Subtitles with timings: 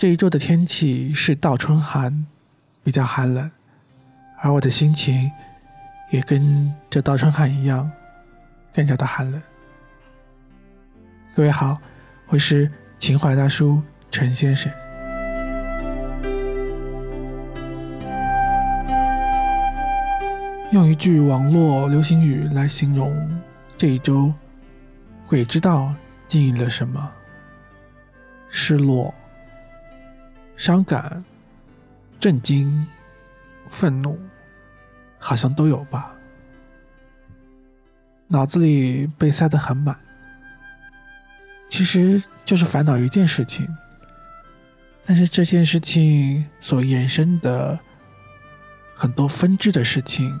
[0.00, 2.24] 这一周的天气是倒春寒，
[2.82, 3.50] 比较寒冷，
[4.40, 5.30] 而我的心情
[6.08, 7.92] 也跟这倒春寒一样，
[8.72, 9.42] 更加的寒冷。
[11.34, 11.76] 各位好，
[12.28, 12.66] 我是
[12.98, 14.72] 情怀大叔陈先生。
[20.72, 23.38] 用一句网络流行语来形容
[23.76, 24.32] 这一周，
[25.26, 25.94] 鬼知道
[26.26, 27.12] 经历了什么？
[28.48, 29.14] 失落、
[30.60, 31.24] 伤感、
[32.20, 32.86] 震惊、
[33.70, 34.20] 愤怒，
[35.18, 36.14] 好像都有吧。
[38.28, 39.98] 脑子里被塞得很满，
[41.70, 43.66] 其实就是烦恼一件事情，
[45.06, 47.80] 但是这件事情所衍生的
[48.94, 50.38] 很多分支的事情。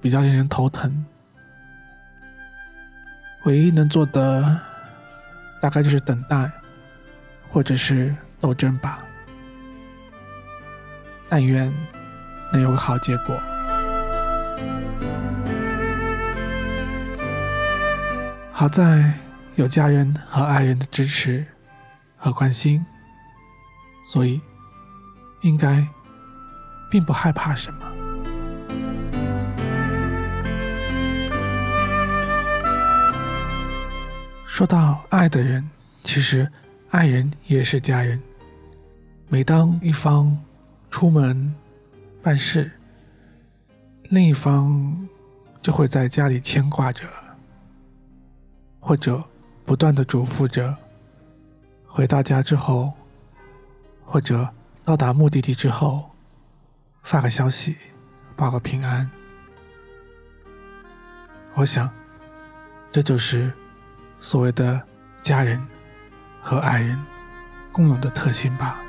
[0.00, 1.04] 比较令人头疼，
[3.44, 4.58] 唯一能做的
[5.60, 6.50] 大概就是等待，
[7.46, 9.02] 或者是斗争吧。
[11.30, 11.72] 但愿
[12.52, 13.40] 能有个好结果。
[18.52, 19.14] 好在
[19.54, 21.42] 有家人和爱人的支持
[22.18, 22.84] 和关心，
[24.06, 24.38] 所以
[25.40, 25.82] 应该
[26.90, 27.80] 并不害怕什么。
[34.46, 35.66] 说到爱的人，
[36.04, 36.46] 其实
[36.90, 38.20] 爱人也是家人。
[39.34, 40.38] 每当一方
[40.92, 41.52] 出门
[42.22, 42.70] 办事，
[44.04, 45.08] 另一方
[45.60, 47.04] 就会在家里牵挂着，
[48.78, 49.20] 或者
[49.66, 50.72] 不断的嘱咐着。
[51.84, 52.92] 回到家之后，
[54.04, 54.48] 或者
[54.84, 56.08] 到达目的地之后，
[57.02, 57.76] 发个消息，
[58.36, 59.10] 报个平安。
[61.54, 61.90] 我想，
[62.92, 63.52] 这就是。
[64.20, 64.80] 所谓的
[65.22, 65.60] 家人
[66.40, 66.96] 和爱人
[67.72, 68.80] 共有的特性吧。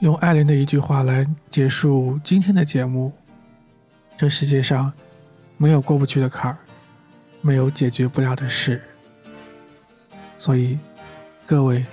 [0.00, 3.12] 用爱人的一句话来结束今天的节目：
[4.16, 4.92] 这世界上
[5.56, 6.58] 没有过不去的坎儿，
[7.40, 8.80] 没有解决不了的事。
[10.38, 10.78] 所以，
[11.44, 11.84] 各位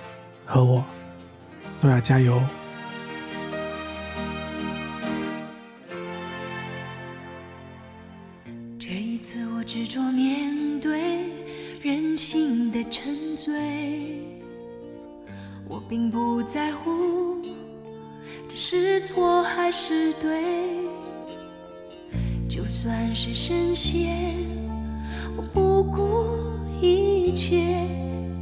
[0.44, 0.84] 和我
[1.80, 2.40] 都要加油。
[8.78, 11.24] 这一次，我执着面对
[11.82, 13.52] 人性的沉醉，
[15.66, 17.25] 我并不在乎
[18.58, 20.42] 是错还是对，
[22.48, 24.16] 就算是神仙，
[25.36, 26.26] 我不顾
[26.80, 27.86] 一切；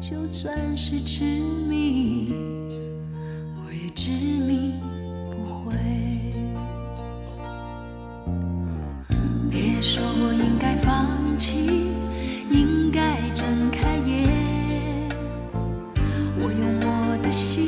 [0.00, 1.24] 就算是执
[1.68, 2.32] 迷，
[3.56, 4.74] 我也执迷
[5.32, 5.74] 不悔。
[9.50, 11.90] 别说我应该放弃。
[12.50, 15.08] 应该睁开眼，
[16.38, 17.66] 我用我的心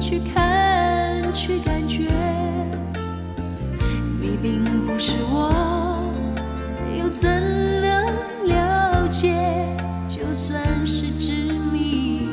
[0.00, 0.43] 去看，
[1.46, 2.08] 去感觉。
[4.18, 6.10] 你并不是我，
[6.98, 7.28] 又怎
[7.82, 8.06] 能
[8.46, 9.34] 了解？
[10.08, 11.32] 就算是执
[11.70, 12.30] 迷，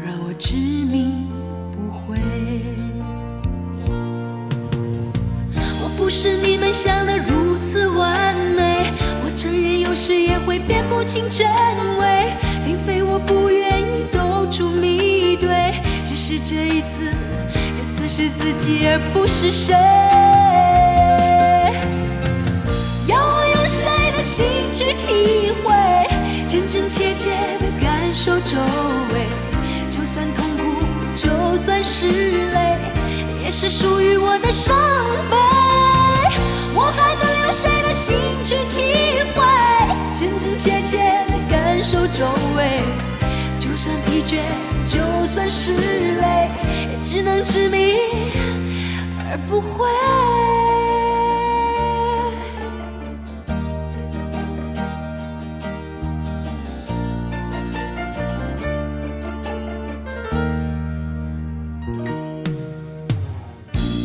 [0.00, 1.26] 让我执迷
[1.72, 2.20] 不悔。
[5.82, 8.92] 我不是你们想的如此完美。
[9.24, 11.48] 我承认有时也会辨不清真
[11.98, 12.32] 伪，
[12.64, 17.10] 并非我不愿意走出迷堆，只是这一次，
[18.08, 19.74] 是自己而不是谁。
[23.06, 25.72] 要我用谁的心去体会，
[26.48, 28.58] 真真切切的感受周
[29.12, 29.26] 围，
[29.90, 30.62] 就算痛苦，
[31.16, 32.06] 就算是
[32.52, 32.76] 泪，
[33.44, 34.76] 也是属于我的伤
[35.30, 35.36] 悲。
[36.74, 39.44] 我还能用谁的心去体会，
[40.12, 40.98] 真真切切
[41.28, 42.26] 的感受周
[42.56, 42.82] 围？
[43.58, 44.40] 就算疲倦，
[44.88, 46.48] 就算是累，
[47.04, 47.94] 只能执迷
[49.18, 49.88] 而不悔。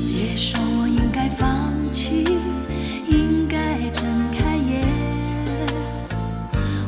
[0.07, 2.25] 别说我应该放弃
[3.07, 4.87] 应该睁开眼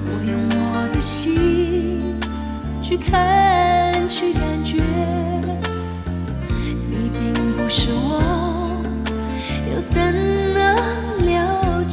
[0.05, 2.19] 我用我的心
[2.81, 3.58] 去看。